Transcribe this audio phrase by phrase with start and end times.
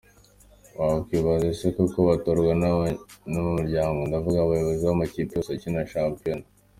[0.77, 6.45] Wakwibaza ese koko batorwa n’abanyamuryango, ndavuga abayobozi b’amakipe yose akina shampiyona?